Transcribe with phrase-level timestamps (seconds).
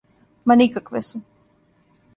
[0.51, 1.25] Ма никакве су.